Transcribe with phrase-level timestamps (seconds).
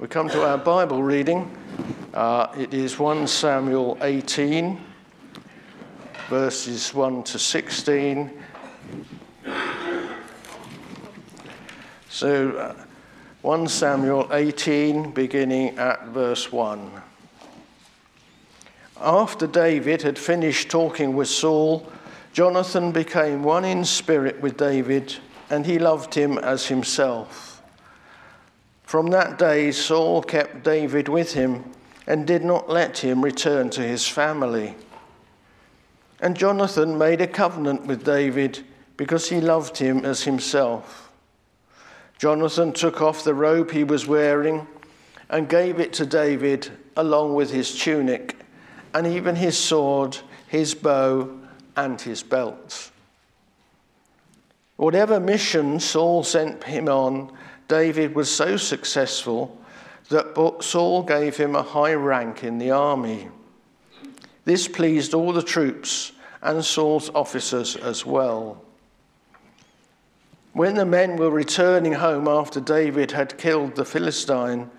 [0.00, 1.56] We come to our Bible reading.
[2.12, 4.80] Uh, it is 1 Samuel 18,
[6.28, 8.42] verses 1 to 16.
[12.08, 12.84] So, uh,
[13.42, 16.90] 1 Samuel 18, beginning at verse 1.
[19.00, 21.88] After David had finished talking with Saul,
[22.32, 25.14] Jonathan became one in spirit with David,
[25.50, 27.53] and he loved him as himself.
[28.84, 31.64] From that day, Saul kept David with him
[32.06, 34.76] and did not let him return to his family.
[36.20, 38.64] And Jonathan made a covenant with David
[38.96, 41.10] because he loved him as himself.
[42.18, 44.66] Jonathan took off the robe he was wearing
[45.28, 48.36] and gave it to David along with his tunic
[48.94, 50.16] and even his sword,
[50.46, 51.28] his bow,
[51.76, 52.90] and his belt.
[54.76, 57.32] Whatever mission Saul sent him on,
[57.68, 59.58] David was so successful
[60.10, 63.28] that Saul gave him a high rank in the army.
[64.44, 66.12] This pleased all the troops
[66.42, 68.62] and Saul's officers as well.
[70.52, 74.70] When the men were returning home after David had killed the Philistine,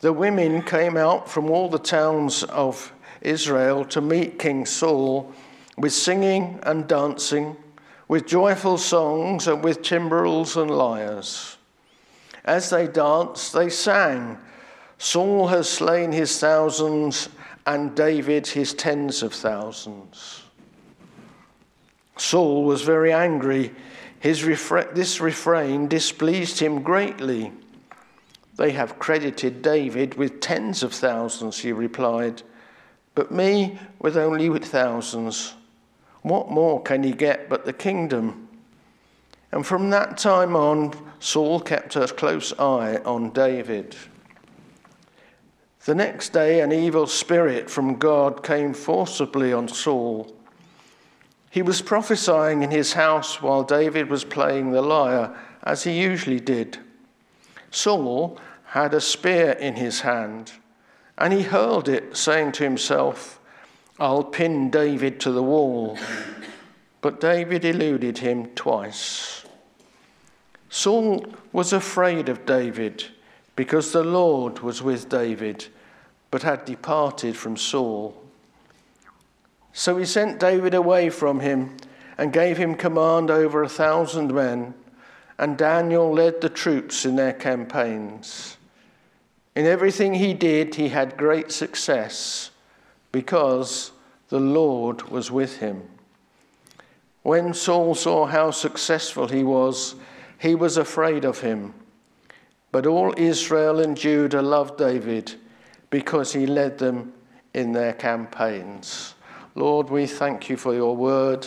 [0.00, 5.32] the women came out from all the towns of Israel to meet King Saul
[5.76, 7.56] with singing and dancing,
[8.08, 11.58] with joyful songs, and with timbrels and lyres.
[12.44, 14.38] As they danced, they sang,
[14.98, 17.28] Saul has slain his thousands,
[17.66, 20.42] and David his tens of thousands.
[22.16, 23.72] Saul was very angry.
[24.18, 27.52] His refra- this refrain displeased him greatly.
[28.56, 32.42] They have credited David with tens of thousands, he replied
[33.14, 35.54] but me with only with thousands.
[36.22, 38.48] What more can he get but the kingdom?
[39.52, 43.94] And from that time on, Saul kept a close eye on David.
[45.84, 50.34] The next day, an evil spirit from God came forcibly on Saul.
[51.50, 56.40] He was prophesying in his house while David was playing the lyre, as he usually
[56.40, 56.78] did.
[57.70, 60.52] Saul had a spear in his hand.
[61.18, 63.40] And he hurled it, saying to himself,
[63.98, 65.98] I'll pin David to the wall.
[67.02, 69.39] But David eluded him twice.
[70.70, 73.04] Saul was afraid of David
[73.56, 75.66] because the Lord was with David,
[76.30, 78.16] but had departed from Saul.
[79.72, 81.76] So he sent David away from him
[82.16, 84.74] and gave him command over a thousand men,
[85.38, 88.56] and Daniel led the troops in their campaigns.
[89.56, 92.50] In everything he did, he had great success
[93.10, 93.90] because
[94.28, 95.82] the Lord was with him.
[97.22, 99.96] When Saul saw how successful he was,
[100.40, 101.74] he was afraid of him.
[102.72, 105.34] But all Israel and Judah loved David
[105.90, 107.12] because he led them
[107.52, 109.14] in their campaigns.
[109.54, 111.46] Lord, we thank you for your word.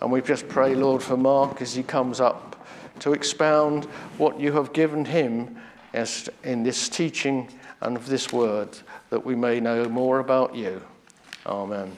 [0.00, 2.64] And we just pray, Lord, for Mark as he comes up
[3.00, 3.86] to expound
[4.18, 5.56] what you have given him
[5.92, 7.48] as in this teaching
[7.80, 8.68] and of this word
[9.10, 10.80] that we may know more about you.
[11.44, 11.96] Amen.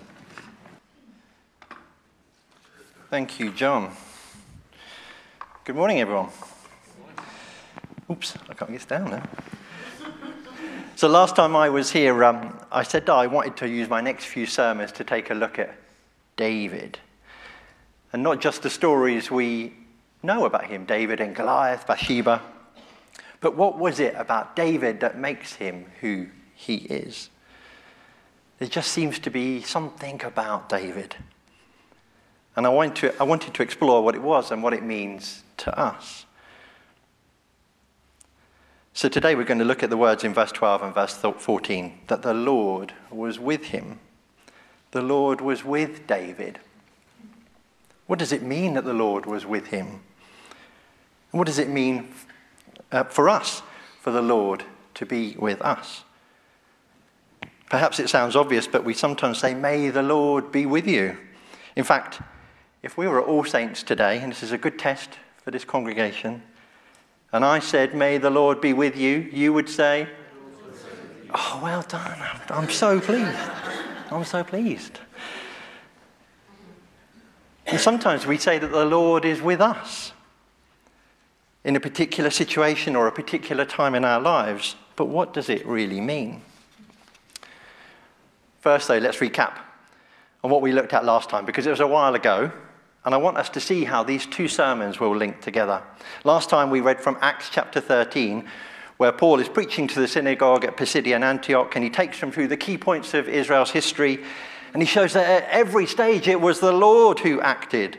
[3.11, 3.95] Thank you, John.
[5.65, 6.29] Good morning, everyone.
[8.11, 9.23] Oops, I can't get down now.
[10.95, 14.27] So, last time I was here, um, I said I wanted to use my next
[14.27, 15.75] few sermons to take a look at
[16.37, 16.99] David.
[18.13, 19.73] And not just the stories we
[20.23, 22.43] know about him David and Goliath, Bathsheba,
[23.41, 27.31] but what was it about David that makes him who he is?
[28.59, 31.17] There just seems to be something about David.
[32.57, 35.79] And I, to, I wanted to explore what it was and what it means to
[35.79, 36.27] us.
[38.93, 41.99] So today we're going to look at the words in verse 12 and verse 14
[42.07, 43.99] that the Lord was with him.
[44.93, 46.61] The Lord was with David.
[48.07, 50.01] What does it mean that the Lord was with him?
[51.33, 52.15] What does it mean
[52.93, 53.63] uh, for us,
[54.01, 56.05] for the Lord to be with us.
[57.69, 61.17] Perhaps it sounds obvious, but we sometimes say, May the Lord be with you.
[61.75, 62.21] In fact,
[62.85, 65.09] if we were All Saints today, and this is a good test
[65.43, 66.43] for this congregation,
[67.33, 70.07] and I said, May the Lord be with you, you would say,
[71.31, 72.19] Oh, well done.
[72.51, 73.39] I'm so pleased.
[74.11, 75.01] I'm so pleased.
[77.67, 80.13] And sometimes we say that the Lord is with us
[81.65, 85.67] in a particular situation or a particular time in our lives, but what does it
[85.67, 86.43] really mean?
[88.61, 89.57] First, though, let's recap
[90.45, 92.53] on what we looked at last time because it was a while ago,
[93.05, 95.83] and I want us to see how these two sermons will link together.
[96.25, 98.49] Last time we read from Acts chapter 13,
[98.97, 102.49] where Paul is preaching to the synagogue at Pisidian Antioch, and he takes them through
[102.49, 104.25] the key points of Israel's history,
[104.73, 107.99] and he shows that at every stage it was the Lord who acted,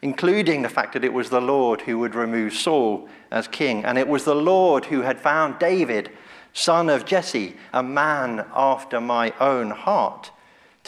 [0.00, 3.98] including the fact that it was the Lord who would remove Saul as king, and
[3.98, 6.10] it was the Lord who had found David,
[6.54, 10.30] son of Jesse, a man after my own heart,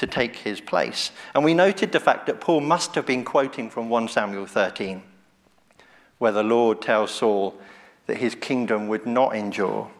[0.02, 1.12] to take his place.
[1.32, 5.00] And we noted the fact that Paul must have been quoting from 1 Samuel 13,
[6.18, 7.56] where the Lord tells Saul,
[8.08, 9.92] that his kingdom would not endure,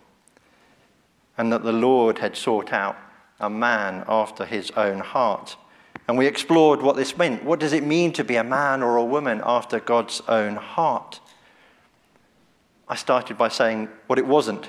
[1.39, 2.97] and that the Lord had sought out
[3.39, 5.57] a man after his own heart.
[6.09, 7.45] And we explored what this meant.
[7.45, 11.21] What does it mean to be a man or a woman after God's own heart?
[12.89, 14.69] I started by saying what it wasn't.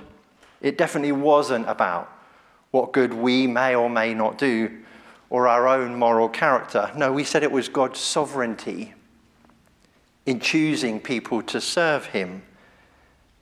[0.61, 2.15] It definitely wasn't about
[2.69, 4.82] what good we may or may not do
[5.33, 6.91] or our own moral character.
[6.95, 8.93] No, we said it was God's sovereignty
[10.27, 12.43] in choosing people to serve him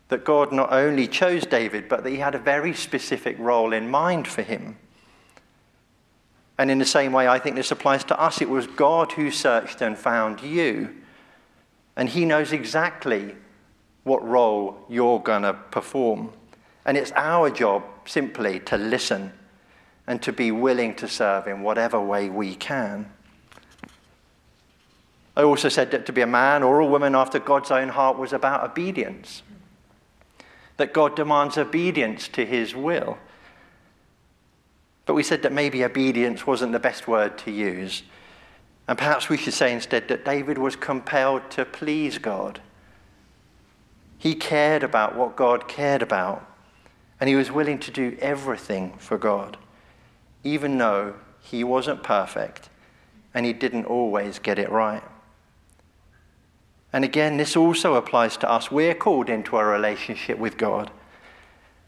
[0.07, 3.91] that God not only chose David, but that he had a very specific role in
[3.91, 4.77] mind for him.
[6.57, 8.41] And in the same way, I think this applies to us.
[8.41, 10.95] It was God who searched and found you.
[11.97, 13.35] And he knows exactly
[14.05, 16.31] what role you're going to perform.
[16.85, 19.33] And it's our job simply to listen
[20.07, 23.12] and to be willing to serve in whatever way we can.
[25.36, 28.18] I also said that to be a man or a woman after God's own heart
[28.18, 29.44] was about obedience
[30.81, 33.19] that God demands obedience to his will.
[35.06, 38.01] But we said that maybe obedience wasn't the best word to use.
[38.88, 42.62] And perhaps we should say instead that David was compelled to please God.
[44.18, 46.48] He cared about what God cared about,
[47.19, 49.57] and he was willing to do everything for God,
[50.43, 52.69] even though he wasn't perfect
[53.33, 55.03] and he didn't always get it right.
[56.93, 58.69] And again, this also applies to us.
[58.69, 60.91] We're called into a relationship with God,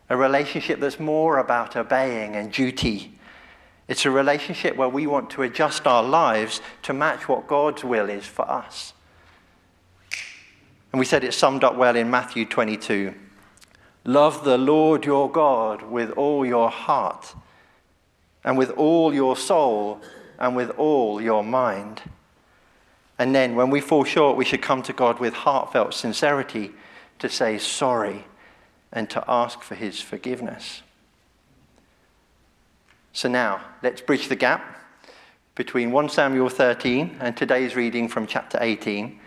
[0.10, 3.12] a relationship that's more about obeying and duty.
[3.88, 8.10] It's a relationship where we want to adjust our lives to match what God's will
[8.10, 8.94] is for us.
[10.92, 13.14] And we said it summed up well in Matthew 22
[14.06, 17.34] Love the Lord your God with all your heart,
[18.44, 20.02] and with all your soul,
[20.40, 22.02] and with all your mind.
[23.18, 26.72] And then when we fall short, we should come to God with heartfelt sincerity
[27.20, 28.26] to say sorry
[28.92, 30.82] and to ask for his forgiveness.
[33.14, 34.80] So now, let's bridge the gap
[35.56, 39.20] between 1 Samuel 13 and today's reading from chapter 18.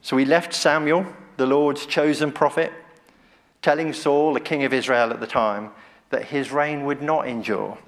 [0.00, 1.06] So we left Samuel,
[1.36, 2.72] the Lord's chosen prophet,
[3.62, 5.70] telling Saul, the king of Israel at the time,
[6.12, 7.78] that his reign would not endure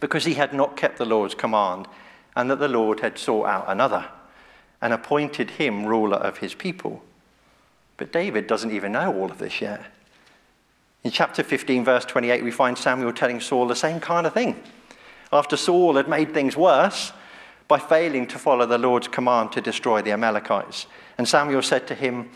[0.00, 1.86] because he had not kept the Lord's command
[2.34, 4.06] and that the Lord had sought out another
[4.82, 7.02] and appointed him ruler of his people.
[7.96, 9.82] But David doesn't even know all of this yet.
[11.02, 14.60] In chapter 15, verse 28, we find Samuel telling Saul the same kind of thing.
[15.32, 17.12] After Saul had made things worse
[17.68, 20.88] by failing to follow the Lord's command to destroy the Amalekites.
[21.16, 22.30] And Samuel said to him,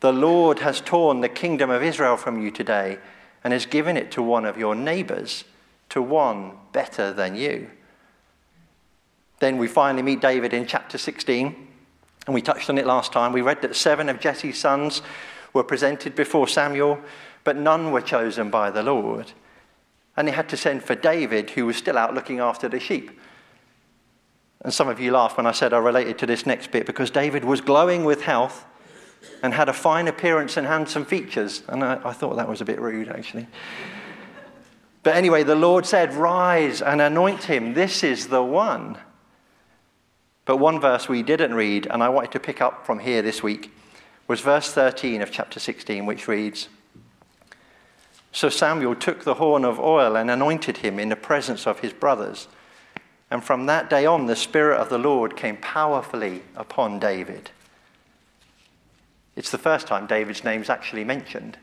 [0.00, 2.98] The Lord has torn the kingdom of Israel from you today
[3.44, 5.44] and has given it to one of your neighbors,
[5.90, 7.70] to one better than you.
[9.38, 11.68] Then we finally meet David in chapter 16,
[12.26, 13.32] and we touched on it last time.
[13.32, 15.02] We read that seven of Jesse's sons
[15.52, 16.98] were presented before Samuel,
[17.44, 19.32] but none were chosen by the Lord.
[20.16, 23.10] And they had to send for David, who was still out looking after the sheep.
[24.62, 27.10] And some of you laughed when I said I related to this next bit because
[27.10, 28.64] David was glowing with health
[29.42, 31.62] and had a fine appearance and handsome features.
[31.68, 33.46] And I, I thought that was a bit rude, actually.
[35.02, 37.74] But anyway, the Lord said, Rise and anoint him.
[37.74, 38.98] This is the one.
[40.46, 43.42] But one verse we didn't read, and I wanted to pick up from here this
[43.42, 43.70] week,
[44.26, 46.68] was verse 13 of chapter 16, which reads
[48.32, 51.92] So Samuel took the horn of oil and anointed him in the presence of his
[51.92, 52.48] brothers.
[53.30, 57.50] And from that day on, the Spirit of the Lord came powerfully upon David.
[59.36, 61.58] It's the first time David's name is actually mentioned.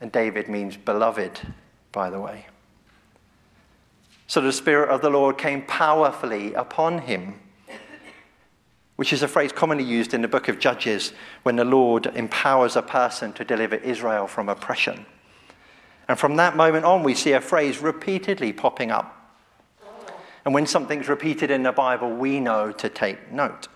[0.00, 1.40] And David means beloved,
[1.92, 2.46] by the way.
[4.26, 7.38] So the Spirit of the Lord came powerfully upon him,
[8.96, 12.74] which is a phrase commonly used in the book of Judges when the Lord empowers
[12.74, 15.06] a person to deliver Israel from oppression.
[16.08, 19.20] And from that moment on, we see a phrase repeatedly popping up.
[20.44, 23.68] And when something's repeated in the Bible, we know to take note.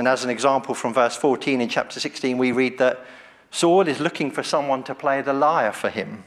[0.00, 3.04] And as an example from verse 14 in chapter 16, we read that
[3.50, 6.24] Saul is looking for someone to play the lyre for him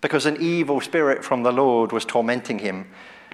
[0.00, 2.88] because an evil spirit from the Lord was tormenting him.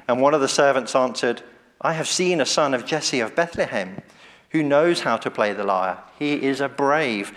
[0.08, 1.42] And one of the servants answered,
[1.82, 4.00] I have seen a son of Jesse of Bethlehem
[4.52, 6.02] who knows how to play the lyre.
[6.18, 7.34] He is a brave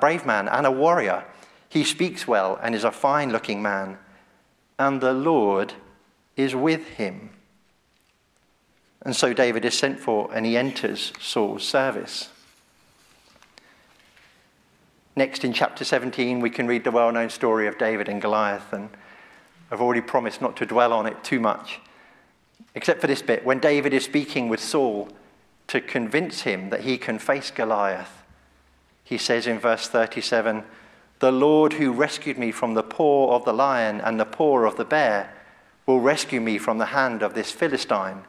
[0.00, 1.26] brave man and a warrior.
[1.68, 3.98] He speaks well and is a fine looking man.
[4.78, 5.74] And the Lord
[6.38, 7.32] is with him.
[9.06, 12.28] And so David is sent for and he enters Saul's service.
[15.14, 18.72] Next, in chapter 17, we can read the well known story of David and Goliath.
[18.72, 18.88] And
[19.70, 21.78] I've already promised not to dwell on it too much,
[22.74, 23.46] except for this bit.
[23.46, 25.08] When David is speaking with Saul
[25.68, 28.24] to convince him that he can face Goliath,
[29.04, 30.64] he says in verse 37
[31.20, 34.76] The Lord who rescued me from the paw of the lion and the paw of
[34.76, 35.32] the bear
[35.86, 38.24] will rescue me from the hand of this Philistine.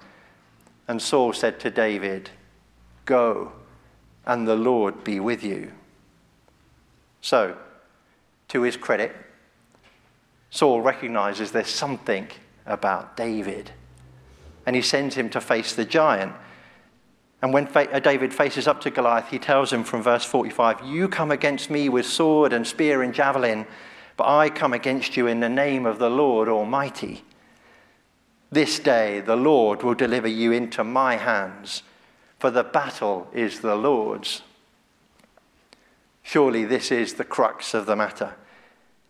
[0.87, 2.29] And Saul said to David,
[3.05, 3.51] Go,
[4.25, 5.71] and the Lord be with you.
[7.21, 7.57] So,
[8.49, 9.15] to his credit,
[10.49, 12.27] Saul recognizes there's something
[12.65, 13.71] about David.
[14.65, 16.33] And he sends him to face the giant.
[17.41, 21.07] And when uh, David faces up to Goliath, he tells him from verse 45 You
[21.07, 23.65] come against me with sword and spear and javelin,
[24.15, 27.23] but I come against you in the name of the Lord Almighty.
[28.51, 31.83] This day the Lord will deliver you into my hands,
[32.39, 34.41] for the battle is the Lord's.
[36.23, 38.35] Surely this is the crux of the matter.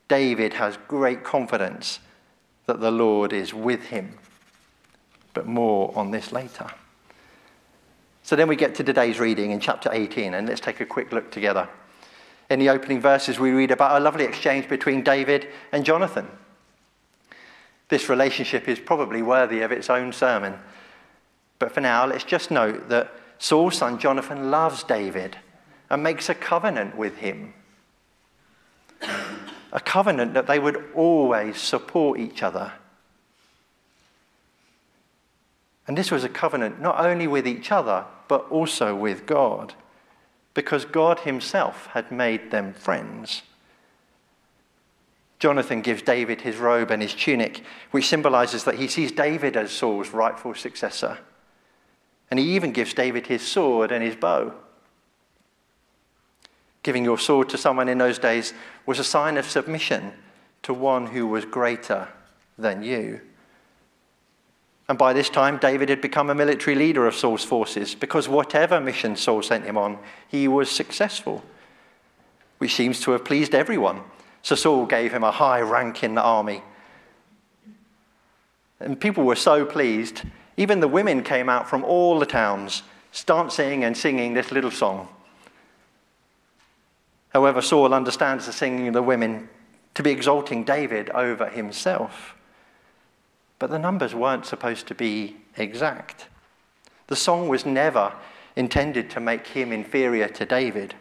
[0.08, 2.00] David has great confidence
[2.66, 4.18] that the Lord is with him.
[5.34, 6.68] But more on this later.
[8.24, 11.12] So then we get to today's reading in chapter 18, and let's take a quick
[11.12, 11.70] look together.
[12.50, 16.28] In the opening verses, we read about a lovely exchange between David and Jonathan.
[17.90, 20.60] This relationship is probably worthy of its own sermon.
[21.60, 25.38] But for now, let's just note that Saul's son Jonathan loves David
[25.90, 27.54] and makes a covenant with him
[29.72, 32.74] a covenant that they would always support each other.
[35.88, 39.74] And this was a covenant not only with each other, but also with God,
[40.54, 43.44] because God Himself had made them friends.
[45.40, 49.72] Jonathan gives David his robe and his tunic, which symbolizes that he sees David as
[49.72, 51.20] Saul's rightful successor.
[52.32, 54.54] And he even gives David his sword and his bow.
[56.82, 58.54] Giving your sword to someone in those days
[58.86, 60.14] was a sign of submission
[60.64, 62.08] to one who was greater
[62.58, 63.22] than you.
[64.90, 68.80] And by this time, David had become a military leader of Saul's forces because whatever
[68.80, 71.44] mission Saul sent him on, he was successful,
[72.58, 74.02] which seems to have pleased everyone.
[74.48, 76.64] So Saul gave him a high rank in the army.
[78.80, 80.22] And people were so pleased,
[80.56, 82.84] even the women came out from all the towns,
[83.26, 85.10] dancing and singing this little song.
[87.34, 89.50] However, Saul understands the singing of the women
[89.96, 92.34] to be exalting David over himself.
[93.60, 96.28] But the numbers weren't supposed to be exact.
[97.08, 98.14] The song was never
[98.56, 100.96] intended to make him inferior to David.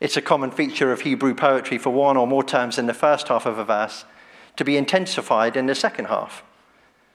[0.00, 3.28] It's a common feature of Hebrew poetry for one or more terms in the first
[3.28, 4.04] half of a verse
[4.56, 6.44] to be intensified in the second half.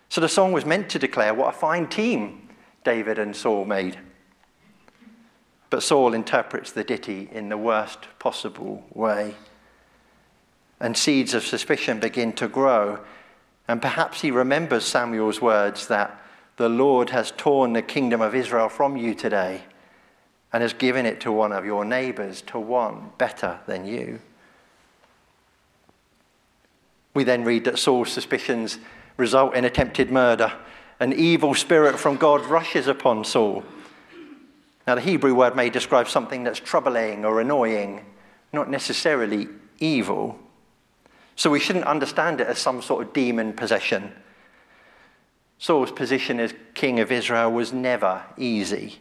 [0.09, 2.49] So the song was meant to declare what a fine team
[2.83, 3.99] David and Saul made.
[5.69, 9.35] But Saul interprets the ditty in the worst possible way.
[10.79, 12.99] And seeds of suspicion begin to grow.
[13.67, 16.19] And perhaps he remembers Samuel's words that
[16.57, 19.63] the Lord has torn the kingdom of Israel from you today
[20.53, 24.19] and has given it to one of your neighbors, to one better than you.
[27.13, 28.77] We then read that Saul's suspicions
[29.17, 30.53] result in attempted murder.
[30.99, 33.63] An evil spirit from God rushes upon Saul
[34.85, 38.05] now, the Hebrew word may describe something that's troubling or annoying,
[38.51, 39.47] not necessarily
[39.79, 40.37] evil.
[41.35, 44.11] So we shouldn't understand it as some sort of demon possession.
[45.57, 48.99] Saul's position as king of Israel was never easy.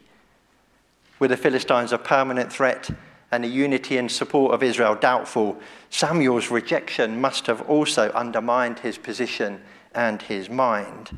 [1.22, 2.90] With the Philistines a permanent threat
[3.30, 5.56] and the unity and support of Israel doubtful,
[5.88, 9.62] Samuel's rejection must have also undermined his position
[9.94, 11.16] and his mind.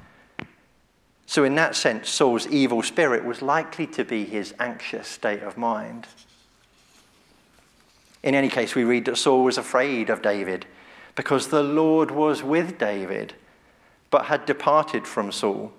[1.25, 5.57] So, in that sense, Saul's evil spirit was likely to be his anxious state of
[5.57, 6.07] mind.
[8.23, 10.67] In any case, we read that Saul was afraid of David
[11.15, 13.33] because the Lord was with David,
[14.11, 15.73] but had departed from Saul.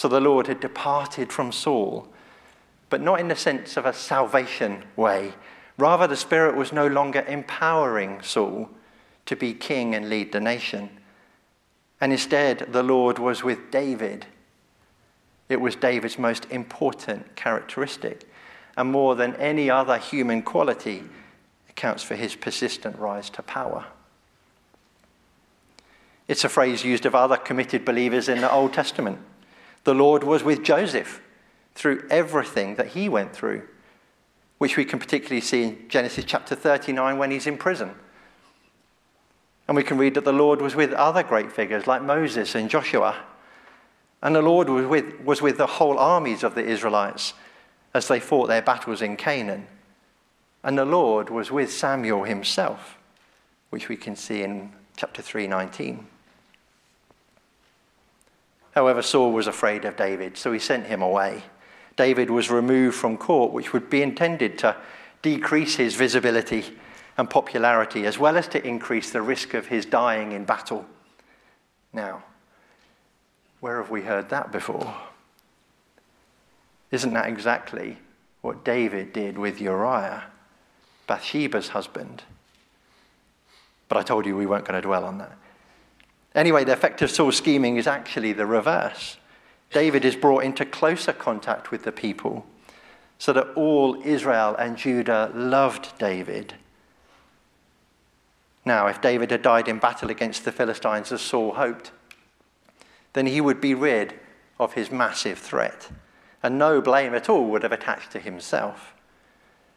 [0.00, 2.08] So the Lord had departed from Saul,
[2.88, 5.34] but not in the sense of a salvation way.
[5.76, 8.70] Rather, the Spirit was no longer empowering Saul
[9.26, 10.88] to be king and lead the nation.
[12.00, 14.24] And instead, the Lord was with David.
[15.50, 18.26] It was David's most important characteristic.
[18.78, 21.04] And more than any other human quality,
[21.68, 23.84] accounts for his persistent rise to power.
[26.26, 29.18] It's a phrase used of other committed believers in the Old Testament.
[29.84, 31.20] The Lord was with Joseph
[31.74, 33.62] through everything that he went through.
[34.60, 37.94] which we can particularly see in Genesis chapter 39 when he's in prison.
[39.66, 42.68] And we can read that the Lord was with other great figures like Moses and
[42.68, 43.16] Joshua.
[44.20, 47.32] And the Lord was with, was with the whole armies of the Israelites
[47.94, 49.66] as they fought their battles in Canaan.
[50.62, 52.98] And the Lord was with Samuel himself,
[53.70, 56.06] which we can see in chapter 319.
[58.72, 61.42] However, Saul was afraid of David, so he sent him away.
[61.96, 64.76] David was removed from court, which would be intended to
[65.22, 66.64] decrease his visibility
[67.18, 70.86] and popularity, as well as to increase the risk of his dying in battle.
[71.92, 72.22] Now,
[73.60, 74.94] where have we heard that before?
[76.90, 77.98] Isn't that exactly
[78.40, 80.24] what David did with Uriah,
[81.06, 82.22] Bathsheba's husband?
[83.88, 85.36] But I told you we weren't going to dwell on that.
[86.34, 89.16] Anyway, the effect of Saul's scheming is actually the reverse.
[89.72, 92.46] David is brought into closer contact with the people
[93.18, 96.54] so that all Israel and Judah loved David.
[98.64, 101.90] Now, if David had died in battle against the Philistines as Saul hoped,
[103.12, 104.18] then he would be rid
[104.58, 105.90] of his massive threat,
[106.42, 108.94] and no blame at all would have attached to himself.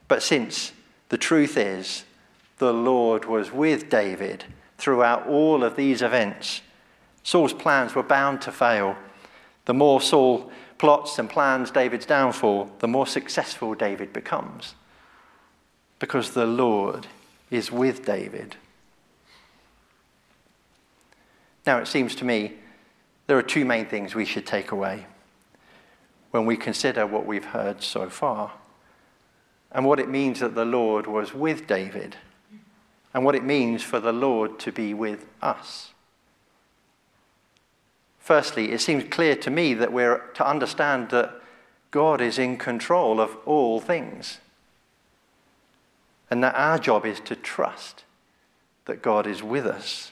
[0.08, 0.72] But since
[1.10, 2.04] the truth is,
[2.58, 4.46] the Lord was with David
[4.84, 6.60] throughout all of these events,
[7.24, 8.98] Saul's plans were bound to fail.
[9.64, 14.76] The more Saul plots and plans David's downfall, the more successful David becomes.
[16.00, 17.08] Because the Lord
[17.50, 18.58] is with David.
[21.66, 22.56] Now, it seems to me
[23.28, 25.06] there are two main things we should take away
[26.32, 28.52] when we consider what we've heard so far
[29.72, 32.18] and what it means that the Lord was with David
[33.14, 35.92] and what it means for the Lord to be with us.
[38.20, 41.42] Firstly, it seems clear to me that we're to understand that
[41.92, 44.40] God is in control of all things
[46.30, 48.06] and that our job is to trust
[48.86, 50.12] that God is with us.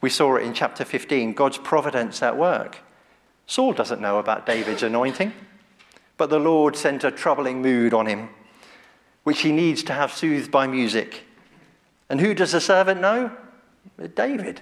[0.00, 2.78] We saw it in chapter 15 God's providence at work.
[3.46, 5.32] Saul doesn't know about David's anointing,
[6.16, 8.28] but the Lord sent a troubling mood on him,
[9.22, 11.24] which he needs to have soothed by music.
[12.14, 13.32] And who does the servant know?
[14.14, 14.60] David.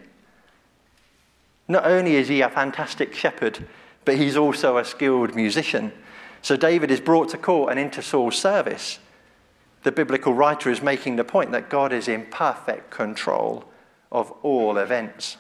[1.69, 3.69] Not only is he a fantastic shepherd,
[4.07, 5.93] but he's also a skilled musician.
[6.41, 9.01] So David is brought to court and into Saul's service.
[9.83, 13.67] The biblical writer is making the point that God is in perfect control
[14.11, 15.37] of all events.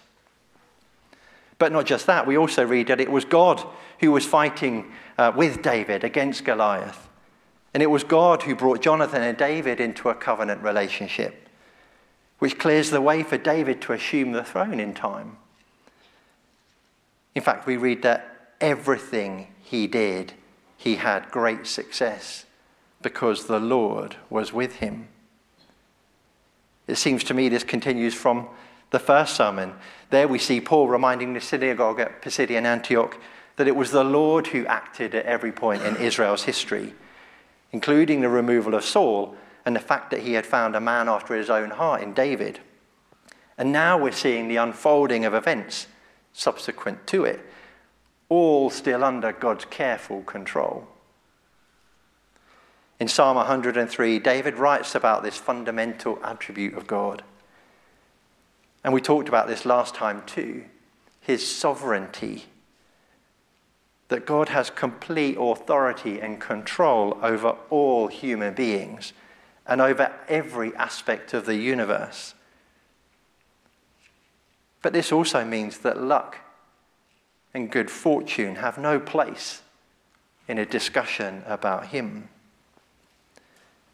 [1.58, 3.66] But not just that, we also read that it was God
[4.00, 7.08] who was fighting uh, with David against Goliath.
[7.72, 11.48] And it was God who brought Jonathan and David into a covenant relationship,
[12.42, 15.36] which clears the way for David to assume the throne in time.
[17.36, 20.32] In fact, we read that everything he did,
[20.76, 22.44] he had great success
[23.00, 25.06] because the Lord was with him.
[26.88, 28.48] It seems to me this continues from
[28.90, 29.74] the first sermon.
[30.10, 33.20] There we see Paul reminding the synagogue at Pisidian Antioch
[33.54, 36.92] that it was the Lord who acted at every point in Israel's history,
[37.70, 41.34] including the removal of Saul and the fact that he had found a man after
[41.34, 42.60] his own heart in David.
[43.56, 45.86] And now we're seeing the unfolding of events
[46.32, 47.40] subsequent to it,
[48.28, 50.88] all still under God's careful control.
[52.98, 57.22] In Psalm 103, David writes about this fundamental attribute of God.
[58.84, 60.64] And we talked about this last time too
[61.20, 62.46] his sovereignty.
[64.08, 69.12] That God has complete authority and control over all human beings
[69.66, 72.34] and over every aspect of the universe.
[74.82, 76.38] But this also means that luck
[77.54, 79.62] and good fortune have no place
[80.48, 82.28] in a discussion about Him.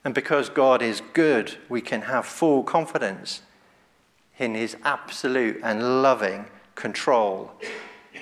[0.05, 3.43] And because God is good, we can have full confidence
[4.39, 7.53] in His absolute and loving control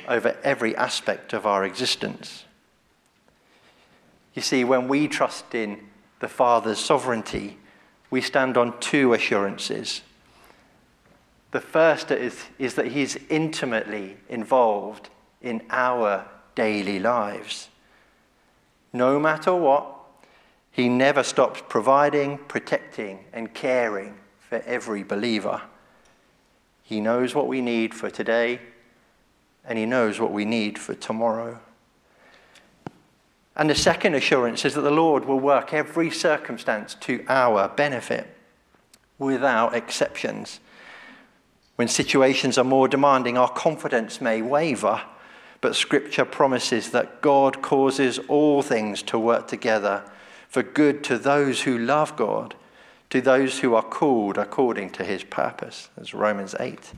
[0.09, 2.45] over every aspect of our existence.
[4.35, 5.81] You see, when we trust in
[6.21, 7.59] the Father's sovereignty,
[8.11, 10.03] we stand on two assurances.
[11.51, 15.11] The first is, is that He's intimately involved
[15.43, 17.69] in our daily lives.
[18.93, 19.87] No matter what,
[20.71, 25.63] He never stops providing, protecting, and caring for every believer.
[26.83, 28.61] He knows what we need for today,
[29.65, 31.61] and He knows what we need for tomorrow.
[33.57, 38.37] And the second assurance is that the Lord will work every circumstance to our benefit
[39.19, 40.61] without exceptions.
[41.77, 45.03] When situations are more demanding, our confidence may waver,
[45.63, 50.05] but Scripture promises that God causes all things to work together
[50.49, 52.55] for good to those who love God,
[53.09, 56.93] to those who are called according to his purpose, as Romans 8.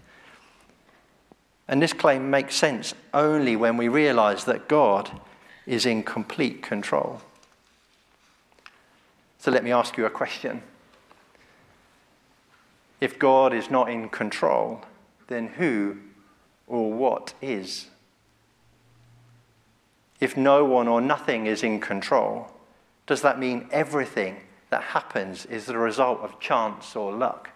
[1.68, 5.20] And this claim makes sense only when we realize that God
[5.68, 7.20] is in complete control.
[9.38, 10.62] So let me ask you a question.
[13.02, 14.82] If God is not in control,
[15.28, 15.98] then who
[16.66, 17.88] or what is?
[20.20, 22.50] If no one or nothing is in control,
[23.06, 24.38] does that mean everything
[24.70, 27.50] that happens is the result of chance or luck?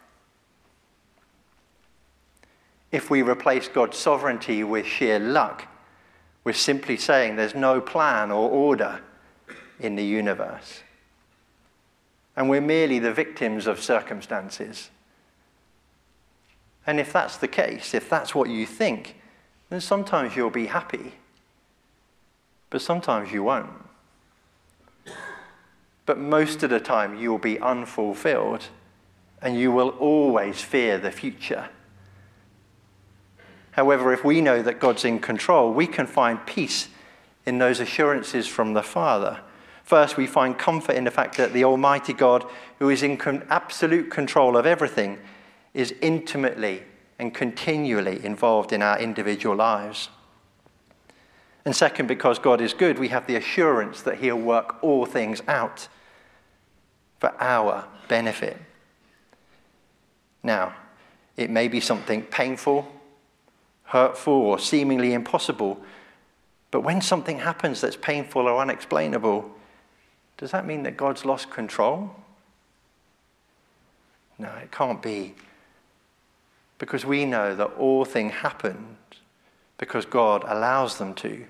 [2.93, 5.67] If we replace God's sovereignty with sheer luck,
[6.45, 9.01] we're simply saying there's no plan or order
[9.79, 10.83] in the universe.
[12.37, 14.91] And we're merely the victims of circumstances.
[16.87, 19.17] And if that's the case, if that's what you think,
[19.71, 21.13] then sometimes you'll be happy,
[22.71, 23.71] but sometimes you won't.
[26.05, 28.67] But most of the time, you'll be unfulfilled
[29.41, 31.69] and you will always fear the future.
[33.73, 36.89] However, if we know that God's in control, we can find peace
[37.45, 39.41] in those assurances from the Father.
[39.83, 42.45] First, we find comfort in the fact that the Almighty God,
[42.79, 43.19] who is in
[43.51, 45.19] absolute control of everything,
[45.75, 46.83] is intimately
[47.19, 50.09] and continually involved in our individual lives.
[51.65, 55.43] And second, because God is good, we have the assurance that He'll work all things
[55.47, 55.89] out
[57.19, 58.57] for our benefit.
[60.43, 60.75] Now,
[61.37, 62.87] it may be something painful,
[63.93, 65.79] hurtful, or seemingly impossible,
[66.71, 69.51] but when something happens that's painful or unexplainable,
[70.39, 72.11] does that mean that God's lost control?
[74.39, 75.35] No, it can't be
[76.79, 78.97] because we know that all things happen
[79.77, 81.45] because God allows them to.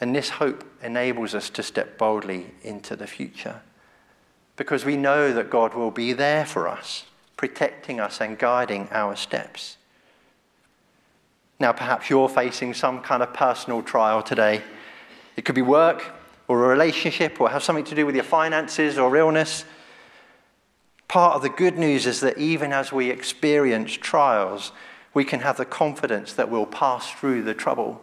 [0.00, 3.62] And this hope enables us to step boldly into the future
[4.54, 7.04] because we know that God will be there for us,
[7.36, 9.76] protecting us and guiding our steps.
[11.60, 14.62] Now, perhaps you're facing some kind of personal trial today.
[15.36, 16.04] It could be work
[16.48, 19.66] or a relationship or have something to do with your finances or illness.
[21.06, 24.72] Part of the good news is that even as we experience trials,
[25.12, 28.00] we can have the confidence that we'll pass through the trouble.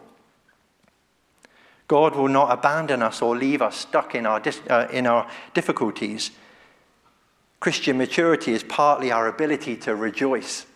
[1.88, 6.30] God will not abandon us or leave us stuck in our, uh, in our difficulties.
[7.58, 10.66] Christian maturity is partly our ability to rejoice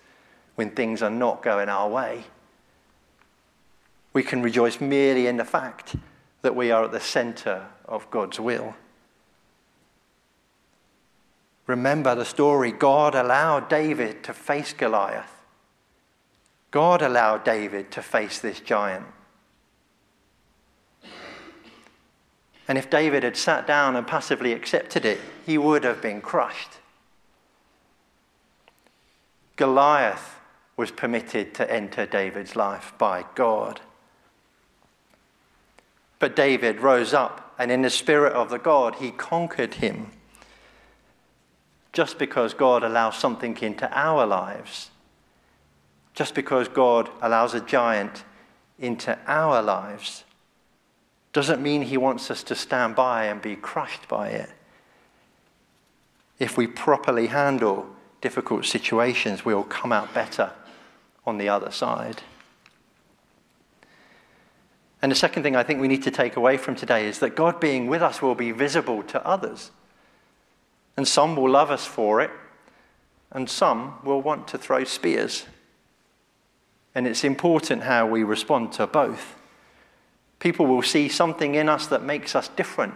[0.57, 2.25] when things are not going our way.
[4.13, 5.97] We can rejoice merely in the fact
[6.43, 8.75] that we are at the center of God's will.
[11.67, 15.41] Remember the story God allowed David to face Goliath.
[16.71, 19.07] God allowed David to face this giant.
[22.69, 26.79] And if David had sat down and passively accepted it, he would have been crushed.
[29.57, 30.37] Goliath
[30.77, 33.81] was permitted to enter David's life by God.
[36.23, 40.13] But David rose up, and in the spirit of the God, he conquered him
[41.93, 44.93] just because God allows something into our lives,
[46.15, 48.23] just because God allows a giant
[48.79, 50.23] into our lives,
[51.33, 54.51] doesn't mean He wants us to stand by and be crushed by it.
[56.39, 57.89] If we properly handle
[58.21, 60.53] difficult situations, we'll come out better
[61.27, 62.23] on the other side.
[65.03, 67.35] And the second thing I think we need to take away from today is that
[67.35, 69.73] God being with us will be visible to others.
[70.97, 72.31] And some will love us for it,
[73.33, 75.47] and some will want to throw spears.
[76.95, 79.35] And it's important how we respond to both.
[80.39, 82.95] People will see something in us that makes us different,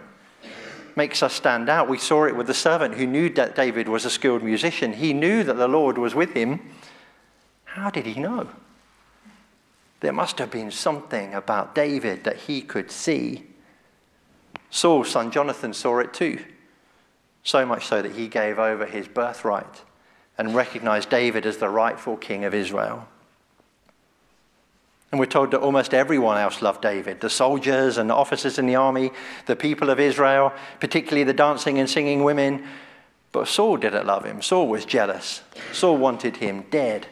[0.95, 1.89] makes us stand out.
[1.89, 4.93] We saw it with the servant who knew that David was a skilled musician.
[4.93, 6.59] He knew that the Lord was with him.
[7.65, 8.49] How did he know?
[9.99, 13.47] There must have been something about David that he could see.
[14.69, 16.39] Saul's son Jonathan saw it too
[17.47, 19.83] so much so that he gave over his birthright
[20.37, 23.07] and recognized David as the rightful king of Israel.
[25.11, 28.65] And we're told that almost everyone else loved David the soldiers and the officers in
[28.65, 29.11] the army,
[29.45, 32.67] the people of Israel, particularly the dancing and singing women.
[33.31, 34.41] But Saul didn't love him.
[34.41, 35.41] Saul was jealous.
[35.71, 37.07] Saul wanted him dead.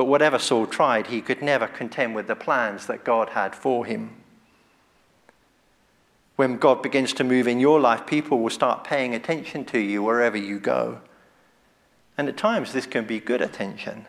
[0.00, 3.84] But whatever Saul tried, he could never contend with the plans that God had for
[3.84, 4.20] him
[6.40, 10.02] when God begins to move in your life, people will start paying attention to you
[10.02, 11.02] wherever you go.
[12.16, 14.06] And at times, this can be good attention,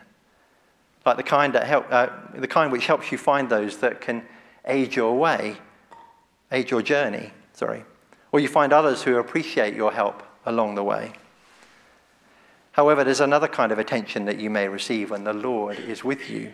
[1.04, 4.24] like the kind, that help, uh, the kind which helps you find those that can
[4.64, 5.58] aid your way,
[6.50, 7.84] aid your journey, sorry,
[8.32, 11.12] or you find others who appreciate your help along the way.
[12.72, 16.30] However, there's another kind of attention that you may receive when the Lord is with
[16.30, 16.52] you.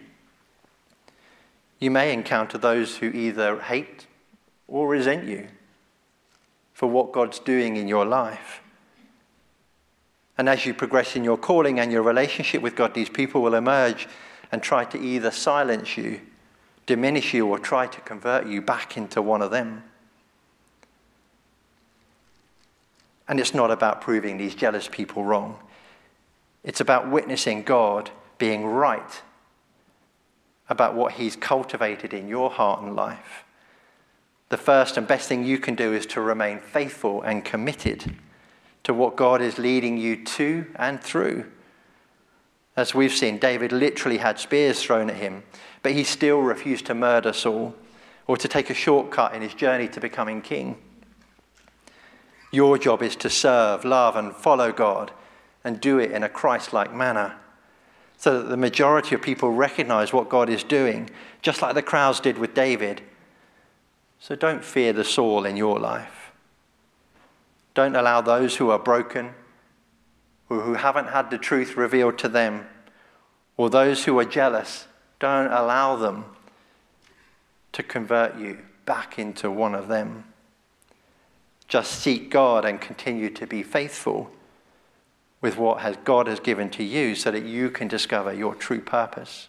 [1.79, 4.07] You may encounter those who either hate
[4.67, 5.47] or resent you
[6.73, 8.61] for what God's doing in your life.
[10.37, 13.55] And as you progress in your calling and your relationship with God, these people will
[13.55, 14.09] emerge
[14.51, 16.21] and try to either silence you,
[16.87, 19.85] diminish you, or try to convert you back into one of them.
[23.29, 25.59] And it's not about proving these jealous people wrong.
[26.65, 29.23] It's about witnessing God being right
[30.69, 33.45] about what He's cultivated in your heart and life.
[34.51, 38.15] The first and best thing you can do is to remain faithful and committed
[38.85, 41.47] to what God is leading you to and through.
[42.77, 45.43] As we've seen, David literally had spears thrown at him,
[45.83, 47.75] but he still refused to murder Saul
[48.27, 50.77] or to take a shortcut in his journey to becoming king.
[52.51, 55.13] Your job is to serve, love, and follow God
[55.69, 57.37] and do it in a Christ like manner
[58.17, 61.11] so that the majority of people recognize what God is doing,
[61.43, 63.03] just like the crowds did with David.
[64.19, 66.33] So don't fear the Saul in your life.
[67.75, 69.35] Don't allow those who are broken,
[70.49, 72.67] or who haven't had the truth revealed to them,
[73.57, 74.89] or those who are jealous,
[75.21, 76.25] don't allow them
[77.73, 80.25] to convert you back into one of them.
[81.69, 84.33] Just seek God and continue to be faithful
[85.41, 88.81] with what has God has given to you so that you can discover your true
[88.81, 89.49] purpose.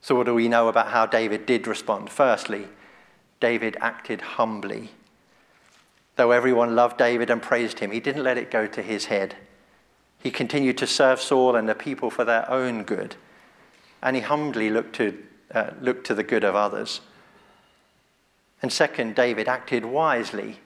[0.00, 2.10] So, what do we know about how David did respond?
[2.10, 2.66] Firstly,
[3.40, 4.90] David acted humbly.
[6.16, 9.36] Though everyone loved David and praised him, he didn't let it go to his head.
[10.22, 13.16] He continued to serve Saul and the people for their own good,
[14.02, 15.22] and he humbly looked to,
[15.54, 17.00] uh, looked to the good of others.
[18.62, 20.60] And second, David acted wisely.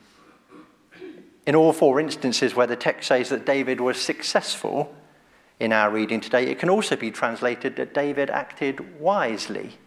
[1.46, 4.92] In all four instances where the text says that David was successful
[5.60, 9.78] in our reading today, it can also be translated that David acted wisely.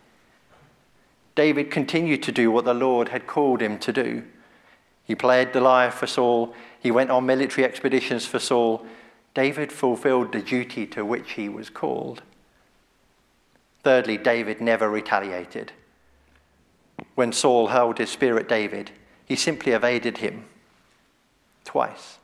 [1.36, 4.24] David continued to do what the Lord had called him to do.
[5.04, 8.86] He played the lyre for Saul, he went on military expeditions for Saul.
[9.34, 12.24] David fulfilled the duty to which he was called.
[13.84, 15.74] Thirdly, David never retaliated.
[17.16, 18.92] When Saul hurled his spear at David,
[19.26, 20.46] he simply evaded him
[21.70, 22.18] twice.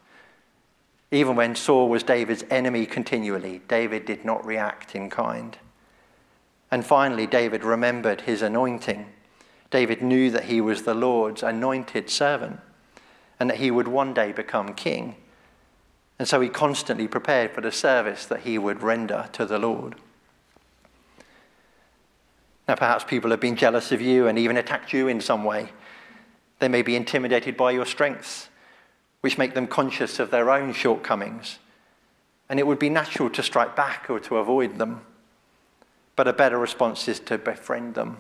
[1.12, 5.56] Even when Saul was David's enemy continually, David did not react in kind.
[6.72, 9.06] And finally, David remembered his anointing.
[9.70, 12.60] David knew that he was the Lord's anointed servant
[13.40, 15.16] and that he would one day become king.
[16.18, 19.94] And so he constantly prepared for the service that he would render to the Lord.
[22.68, 25.70] Now, perhaps people have been jealous of you and even attacked you in some way.
[26.58, 28.50] They may be intimidated by your strengths,
[29.26, 31.58] which make them conscious of their own shortcomings.
[32.48, 35.02] And it would be natural to strike back or to avoid them.
[36.16, 38.18] But a better response is to befriend them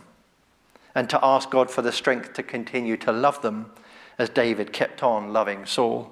[0.95, 3.69] and to ask God for the strength to continue to love them
[4.17, 6.11] as David kept on loving Saul.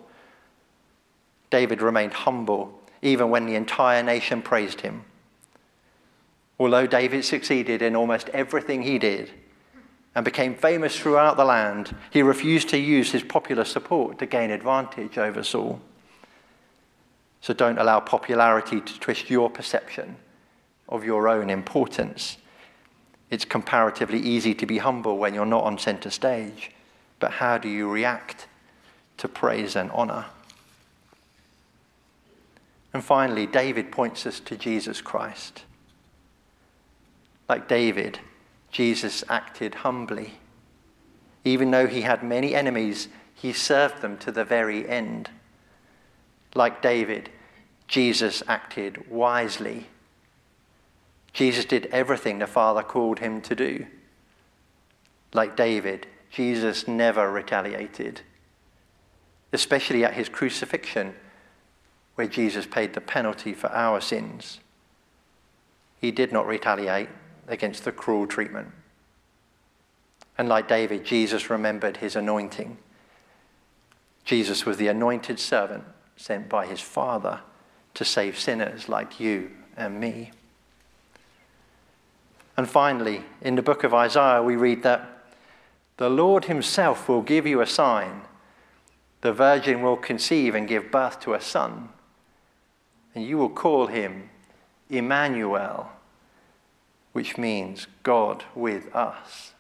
[1.49, 5.05] David remained humble even when the entire nation praised him.
[6.59, 9.31] Although David succeeded in almost everything he did
[10.15, 14.51] and became famous throughout the land, he refused to use his popular support to gain
[14.51, 15.81] advantage over Saul.
[17.41, 20.17] So don't allow popularity to twist your perception
[20.87, 22.37] of your own importance.
[23.29, 26.71] It's comparatively easy to be humble when you're not on center stage,
[27.19, 28.47] but how do you react
[29.17, 30.25] to praise and honor?
[32.93, 35.63] And finally, David points us to Jesus Christ.
[37.49, 38.19] Like David,
[38.73, 40.33] Jesus acted humbly.
[41.45, 45.29] Even though he had many enemies, he served them to the very end.
[46.55, 47.29] Like David,
[47.87, 49.87] Jesus acted wisely.
[51.33, 53.85] Jesus did everything the Father called him to do.
[55.33, 58.21] Like David, Jesus never retaliated,
[59.51, 61.13] especially at his crucifixion,
[62.15, 64.59] where Jesus paid the penalty for our sins.
[66.01, 67.09] He did not retaliate,
[67.47, 68.69] against the cruel treatment.
[70.37, 72.77] And like David, Jesus remembered his anointing.
[74.25, 75.83] Jesus was the anointed servant
[76.15, 77.41] sent by his Father
[77.93, 80.31] to save sinners like you and me.
[82.55, 85.09] And finally, in the book of Isaiah, we read that
[85.97, 88.21] the Lord himself will give you a sign.
[89.21, 91.89] The virgin will conceive and give birth to a son,
[93.15, 94.29] and you will call him
[94.89, 95.89] Emmanuel
[97.13, 99.53] which means God with us.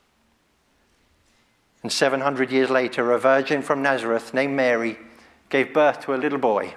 [1.81, 4.97] And 700 years later, a virgin from Nazareth named Mary
[5.49, 6.75] gave birth to a little boy.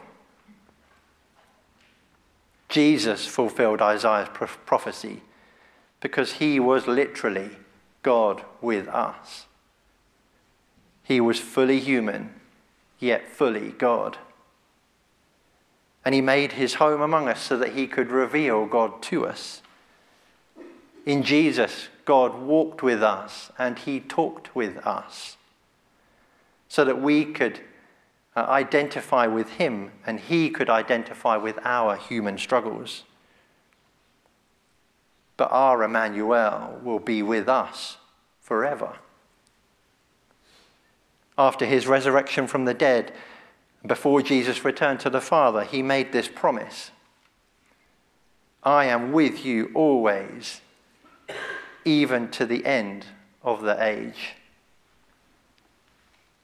[2.68, 4.28] Jesus fulfilled Isaiah's
[4.66, 5.22] prophecy
[6.00, 7.50] because he was literally
[8.02, 9.46] God with us.
[11.02, 12.34] He was fully human,
[12.98, 14.18] yet fully God.
[16.04, 19.62] And he made his home among us so that he could reveal God to us.
[21.06, 25.36] In Jesus, God walked with us and he talked with us
[26.68, 27.60] so that we could
[28.34, 33.04] uh, identify with him and he could identify with our human struggles.
[35.36, 37.98] But our Emmanuel will be with us
[38.40, 38.96] forever.
[41.38, 43.12] After his resurrection from the dead,
[43.86, 46.90] before Jesus returned to the Father, he made this promise
[48.64, 50.60] I am with you always,
[51.84, 53.06] even to the end
[53.42, 54.34] of the age.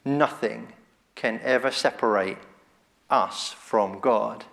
[0.04, 0.72] Nothing
[1.14, 2.38] can ever separate
[3.10, 4.44] us from God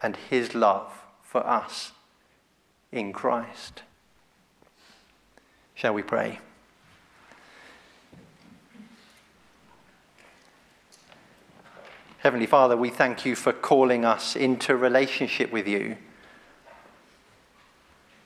[0.00, 1.92] and his love for us
[2.90, 3.82] in Christ.
[5.74, 6.38] Shall we pray?
[12.18, 15.96] Heavenly Father, we thank you for calling us into relationship with you.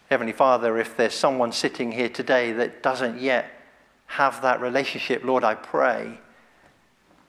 [0.09, 3.51] Heavenly Father, if there's someone sitting here today that doesn't yet
[4.07, 6.21] have that relationship, Lord, I pray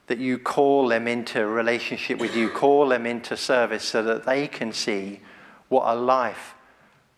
[0.06, 4.46] that you call them into relationship with you, call them into service so that they
[4.46, 5.20] can see
[5.68, 6.54] what a life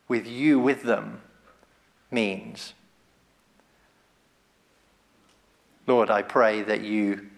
[0.08, 1.20] with you with them
[2.10, 2.74] means.
[5.86, 7.28] Lord, I pray that you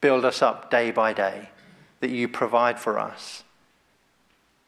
[0.00, 1.50] build us up day by day,
[2.00, 3.41] that you provide for us,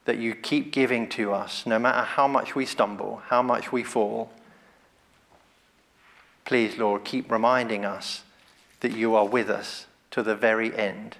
[0.04, 3.82] that you keep giving to us, no matter how much we stumble, how much we
[3.82, 4.30] fall.
[6.44, 8.22] Please, Lord, keep reminding us
[8.80, 11.16] that you are with us to the very end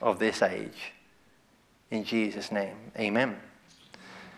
[0.00, 0.92] of this age.
[1.90, 3.36] In Jesus' name, amen.